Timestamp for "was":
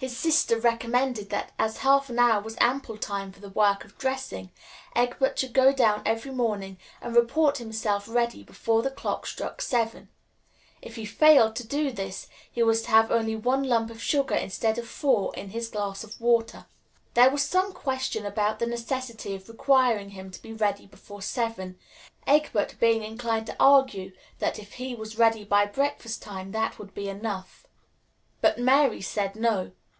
2.40-2.56, 12.62-12.80, 17.28-17.42, 24.94-25.18